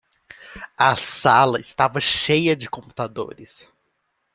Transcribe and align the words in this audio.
A 0.79 0.97
sala 0.97 1.59
estava 1.59 1.99
cheia 1.99 2.55
de 2.55 2.67
computadores. 2.67 3.63